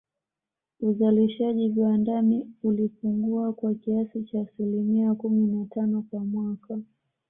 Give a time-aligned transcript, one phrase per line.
[0.81, 6.79] Uzalishaji viwandani ulipungua kwa kiasi cha asilimia kumi na tano kwa mwaka